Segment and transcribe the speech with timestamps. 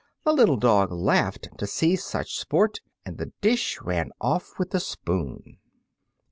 [0.23, 4.79] The little dog laughed To see such sport, And the dish ran away with the
[4.79, 5.57] spoon!